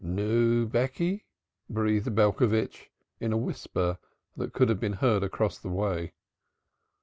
[0.03, 1.27] "Nu, Becky!"
[1.69, 3.99] breathed Belcovitch, in a whisper
[4.35, 6.13] that could have been heard across the way.